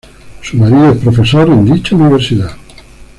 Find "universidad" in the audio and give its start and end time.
1.95-2.53